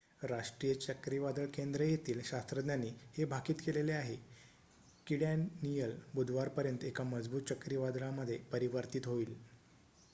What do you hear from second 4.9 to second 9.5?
कीडॅनीयल बुधवारपर्यंत एका मजबूत चक्रीवादळामध्ये परिवर्तीत होईल